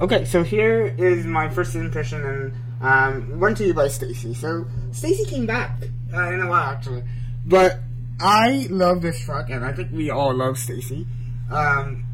Okay, 0.00 0.24
so 0.24 0.42
here 0.42 0.94
is 0.98 1.26
my 1.26 1.48
first 1.48 1.74
impression, 1.74 2.24
and 2.24 2.52
um, 2.80 3.38
run 3.38 3.54
to 3.54 3.64
you 3.64 3.74
by 3.74 3.86
STAYC. 3.86 4.34
So 4.34 4.66
STAYC 4.90 5.28
came 5.28 5.46
back 5.46 5.80
uh, 6.12 6.32
in 6.32 6.40
a 6.40 6.48
while 6.48 6.70
actually, 6.70 7.04
but 7.46 7.78
I 8.18 8.66
love 8.70 9.02
this 9.02 9.20
track, 9.20 9.50
and 9.50 9.64
I 9.64 9.72
think 9.72 9.92
we 9.92 10.10
all 10.10 10.34
love 10.34 10.56
STAYC. 10.56 11.06
Um, 11.50 12.04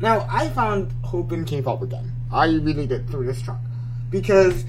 now 0.00 0.26
I 0.30 0.48
found 0.50 0.92
hope 1.04 1.32
in 1.32 1.44
K-pop 1.44 1.80
again. 1.82 2.12
I 2.30 2.46
really 2.46 2.86
did 2.86 3.08
through 3.08 3.26
this 3.26 3.40
track 3.40 3.60
because 4.10 4.64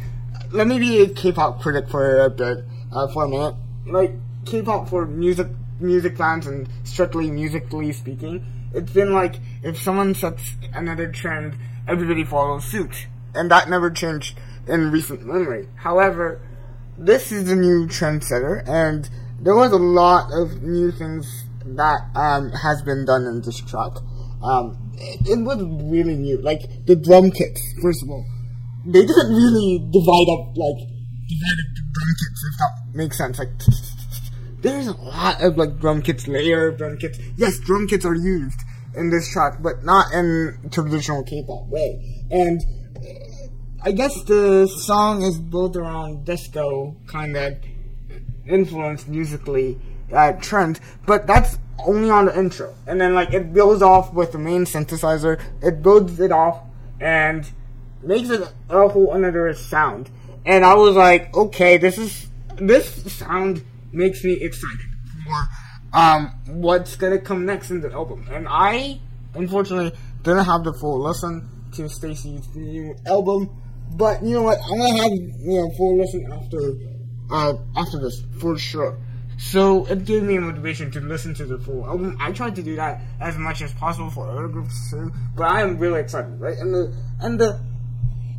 let 0.52 0.68
me 0.68 0.80
be 0.80 1.02
a 1.02 1.10
K-pop 1.10 1.62
critic 1.62 1.90
for 1.90 2.22
a 2.22 2.30
bit, 2.30 2.64
uh, 2.92 3.08
for 3.08 3.26
a 3.26 3.28
minute. 3.28 3.56
Like 3.86 4.14
K-pop 4.46 4.88
for 4.88 5.06
music, 5.06 5.48
music 5.80 6.18
fans, 6.18 6.48
and 6.48 6.68
strictly 6.84 7.30
musically 7.30 7.92
speaking, 7.92 8.46
it's 8.74 8.92
been 8.92 9.14
like 9.14 9.40
if 9.64 9.80
someone 9.80 10.16
sets 10.16 10.56
another 10.74 11.12
trend, 11.12 11.56
everybody 11.88 12.24
follows 12.24 12.66
suit, 12.66 13.08
and 13.36 13.52
that 13.52 13.70
never 13.70 13.90
changed 13.92 14.38
in 14.68 14.92
recent 14.92 15.26
memory. 15.26 15.68
However, 15.76 16.42
this 16.98 17.32
is 17.32 17.46
the 17.46 17.56
new 17.56 17.88
trendsetter, 17.88 18.68
and 18.68 19.10
there 19.40 19.56
was 19.56 19.72
a 19.72 19.78
lot 19.78 20.32
of 20.32 20.64
new 20.64 20.92
things 20.92 21.46
that 21.66 22.02
um, 22.16 22.52
has 22.52 22.82
been 22.82 23.06
done 23.06 23.26
in 23.26 23.42
this 23.42 23.60
track. 23.62 23.92
Um, 24.44 24.92
it, 24.96 25.38
it 25.38 25.44
was 25.44 25.62
really 25.84 26.16
new, 26.16 26.42
like 26.42 26.86
the 26.86 26.96
drum 26.96 27.32
kits. 27.32 27.62
First 27.82 28.04
of 28.04 28.10
all, 28.10 28.26
they 28.86 29.06
didn't 29.06 29.34
really 29.34 29.80
divide 29.92 30.30
up 30.32 30.58
like 30.58 30.78
divide 31.30 31.60
up 31.60 31.70
the 31.76 31.84
drum 31.94 32.12
kits, 32.20 32.46
if 32.52 32.58
that 32.60 32.98
makes 32.98 33.18
sense. 33.18 33.40
Like 33.40 33.50
there's 34.64 34.88
a 34.88 34.94
lot 34.94 35.44
of 35.44 35.58
like 35.58 35.80
drum 35.80 36.02
kits, 36.02 36.28
layer 36.28 36.70
of 36.70 36.78
drum 36.78 36.98
kits. 36.98 37.20
Yes, 37.38 37.60
drum 37.60 37.88
kits 37.88 38.06
are 38.06 38.16
used 38.16 38.60
in 38.96 39.10
this 39.10 39.32
track, 39.32 39.62
but 39.62 39.84
not 39.84 40.12
in 40.14 40.58
traditional 40.72 41.24
K-pop 41.24 41.68
way. 41.68 42.26
And 42.32 42.62
I 43.84 43.92
guess 43.92 44.24
the 44.24 44.68
song 44.68 45.22
is 45.22 45.38
built 45.38 45.76
around 45.76 46.26
disco 46.26 46.96
kind 47.08 47.36
of 47.36 47.58
influence 48.48 49.06
musically 49.06 49.80
uh, 50.12 50.34
trend, 50.34 50.80
but 51.06 51.28
that's 51.28 51.60
only 51.86 52.10
on 52.10 52.26
the 52.26 52.38
intro. 52.38 52.74
And 52.88 53.02
then 53.02 53.14
like 53.14 53.34
it 53.34 53.54
builds 53.54 53.82
off 53.82 54.14
with 54.14 54.32
the 54.32 54.40
main 54.40 54.64
synthesizer. 54.64 55.42
It 55.62 55.82
builds 55.82 56.20
it 56.22 56.32
off 56.32 56.62
and 57.02 57.50
makes 58.02 58.30
it 58.30 58.42
a 58.70 58.88
whole 58.88 59.14
another 59.14 59.54
sound. 59.54 60.10
And 60.46 60.64
I 60.64 60.76
was 60.76 60.96
like, 60.96 61.36
okay, 61.36 61.78
this 61.78 61.98
is 61.98 62.30
this 62.56 63.12
sound 63.12 63.64
makes 63.94 64.24
me 64.24 64.34
excited 64.34 64.88
for 65.24 65.98
um 65.98 66.32
what's 66.48 66.96
gonna 66.96 67.20
come 67.20 67.46
next 67.46 67.72
in 67.72 67.82
the 67.82 67.92
album. 67.92 68.28
And 68.32 68.48
I 68.50 69.00
unfortunately 69.36 69.98
didn't 70.24 70.46
have 70.46 70.64
the 70.64 70.74
full 70.74 71.02
listen 71.02 71.50
to 71.74 71.84
STAYC's 71.84 72.56
new 72.56 72.96
album. 73.06 73.50
But 73.96 74.24
you 74.24 74.36
know 74.36 74.44
what? 74.44 74.60
I'm 74.72 74.78
gonna 74.78 74.98
have 75.04 75.12
you 75.12 75.60
know 75.60 75.70
full 75.78 75.98
listen 75.98 76.32
after 76.32 76.74
uh 77.32 77.54
after 77.76 78.00
this 78.00 78.24
for 78.40 78.58
sure. 78.58 79.00
So 79.38 79.86
it 79.86 80.06
gave 80.06 80.24
me 80.24 80.38
motivation 80.38 80.92
to 80.92 81.02
listen 81.02 81.34
to 81.36 81.46
the 81.46 81.58
full 81.58 81.86
album. 81.86 82.18
I 82.20 82.32
tried 82.32 82.56
to 82.56 82.64
do 82.64 82.76
that 82.76 83.02
as 83.20 83.38
much 83.38 83.62
as 83.62 83.74
possible 83.74 84.10
for 84.10 84.30
other 84.30 84.48
groups 84.48 84.90
too, 84.92 85.12
but 85.36 85.46
I 85.46 85.62
am 85.62 85.78
really 85.78 86.00
excited, 86.00 86.40
right? 86.40 86.58
And 86.58 86.74
the 86.74 86.96
and 87.20 87.40
the 87.40 87.60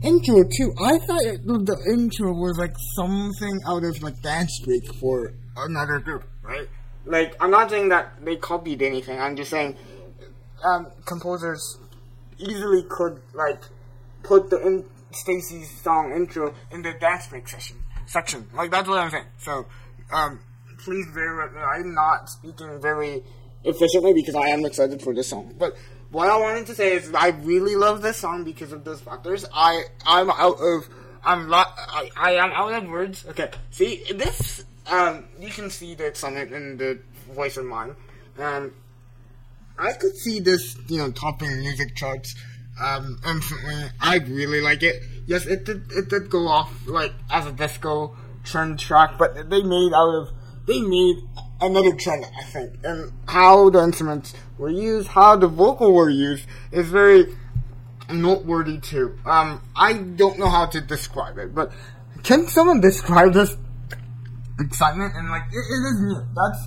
intro 0.03 0.43
too. 0.57 0.73
I 0.81 0.99
thought 0.99 1.23
it, 1.25 1.45
the 1.45 1.79
intro 1.93 2.33
was 2.33 2.59
like 2.59 2.75
something 2.95 3.61
out 3.67 3.85
of 3.85 4.03
like 4.03 4.21
Dance 4.23 4.61
Break 4.65 4.95
for 4.95 5.35
another 5.57 5.99
group, 5.99 6.25
right? 6.43 6.69
Like 7.05 7.37
I'm 7.41 7.51
not 7.51 7.71
saying 7.71 7.91
that 7.91 8.25
they 8.25 8.37
copied 8.37 8.83
anything. 8.83 9.21
I'm 9.21 9.37
just 9.37 9.51
saying 9.51 9.77
um, 10.65 10.87
composers 11.05 11.79
easily 12.39 12.85
could 12.89 13.21
like 13.35 13.63
put 14.23 14.51
the 14.51 14.61
in 14.67 14.85
STAYC's 15.13 15.71
song 15.83 16.13
intro 16.13 16.55
in 16.71 16.83
the 16.83 16.93
Dance 16.95 17.29
Break 17.29 17.49
session 17.49 17.77
section. 18.07 18.49
Like 18.55 18.71
that's 18.71 18.89
what 18.89 18.99
I'm 18.99 19.11
saying. 19.11 19.27
So 19.39 19.67
um, 20.13 20.41
please 20.79 21.07
bear. 21.15 21.41
I'm 21.43 21.95
not 21.95 22.31
speaking 22.31 22.81
very 22.81 23.23
efficiently 23.65 24.13
because 24.15 24.35
I 24.35 24.49
am 24.49 24.65
excited 24.65 25.03
for 25.03 25.15
this 25.15 25.29
song, 25.29 25.55
but 25.59 25.77
what 26.11 26.29
I 26.29 26.37
wanted 26.39 26.67
to 26.67 26.75
say 26.75 26.93
is 26.93 27.13
I 27.13 27.29
really 27.29 27.77
love 27.77 28.01
this 28.01 28.17
song 28.17 28.45
because 28.45 28.73
of 28.73 28.85
those 28.85 29.01
factors. 29.01 29.45
I 29.53 29.83
I'm 30.07 30.31
out 30.31 30.59
of 30.61 30.89
I'm 31.25 31.49
not. 31.49 31.75
I, 31.79 32.11
I 32.17 32.33
am 32.33 32.53
out 32.53 32.75
of 32.75 32.89
words. 32.89 33.25
Okay, 33.29 33.51
see 33.71 34.05
this 34.15 34.65
um 34.91 35.25
you 35.41 35.49
can 35.49 35.71
see 35.71 35.95
the 35.95 36.07
excitement 36.07 36.53
in 36.53 36.77
the 36.77 36.99
voice 37.33 37.57
of 37.57 37.65
mine. 37.65 37.97
Um, 38.39 38.73
I 39.79 39.93
could 39.93 40.17
see 40.17 40.41
this 40.41 40.77
you 40.89 40.99
know 40.99 41.11
topping 41.11 41.59
music 41.61 41.97
charts 41.97 42.35
um 42.81 43.19
instantly. 43.27 43.75
I 44.01 44.19
really 44.19 44.61
like 44.61 44.83
it. 44.83 45.03
Yes, 45.27 45.47
it 45.47 45.65
did 45.65 45.91
it 45.93 46.09
did 46.09 46.31
go 46.31 46.49
off 46.49 46.87
like 46.87 47.13
as 47.31 47.47
a 47.47 47.53
disco 47.53 48.17
trend 48.45 48.79
track, 48.79 49.17
but 49.19 49.49
they 49.51 49.63
made 49.63 49.93
out 49.95 50.15
of 50.15 50.31
they 50.67 50.81
made 50.81 51.17
another 51.61 51.95
trend, 51.95 52.25
I 52.39 52.45
think. 52.45 52.75
And 52.85 53.13
how 53.29 53.71
the 53.71 53.83
instruments 53.83 54.35
were 54.59 54.71
used, 54.71 55.09
how 55.09 55.37
the 55.37 55.49
vocal 55.49 55.93
were 55.93 56.11
used, 56.11 56.47
is 56.73 56.89
very 56.89 57.27
noteworthy 58.11 58.79
too. 58.79 59.17
Um, 59.25 59.63
I 59.77 59.95
don't 59.95 60.39
know 60.39 60.49
how 60.49 60.67
to 60.67 60.81
describe 60.81 61.39
it, 61.39 61.55
but 61.55 61.73
can 62.23 62.47
someone 62.47 62.81
describe 62.81 63.33
this 63.33 63.57
excitement? 64.59 65.15
And 65.15 65.29
like, 65.31 65.45
it, 65.53 65.59
it 65.59 65.83
is 65.91 66.01
new. 66.01 66.23
That's 66.35 66.67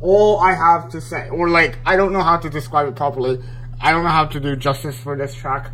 all 0.00 0.40
I 0.40 0.52
have 0.54 0.90
to 0.92 1.00
say. 1.00 1.28
Or 1.28 1.48
like, 1.48 1.78
I 1.86 1.96
don't 1.96 2.12
know 2.12 2.22
how 2.22 2.38
to 2.38 2.50
describe 2.50 2.88
it 2.88 2.96
properly. 2.96 3.42
I 3.80 3.90
don't 3.90 4.04
know 4.04 4.10
how 4.10 4.26
to 4.26 4.40
do 4.40 4.56
justice 4.56 4.98
for 4.98 5.16
this 5.16 5.34
track. 5.34 5.72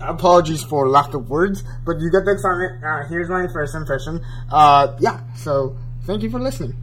Apologies 0.00 0.62
for 0.62 0.88
lack 0.88 1.14
of 1.14 1.30
words, 1.30 1.62
but 1.86 1.96
you 2.00 2.10
get 2.10 2.24
the 2.24 2.32
excitement. 2.32 2.84
Uh, 2.84 3.08
here's 3.08 3.28
my 3.28 3.46
first 3.52 3.74
impression. 3.74 4.20
Uh, 4.50 4.96
yeah, 5.00 5.20
so 5.34 5.76
thank 6.04 6.22
you 6.22 6.30
for 6.30 6.38
listening. 6.38 6.74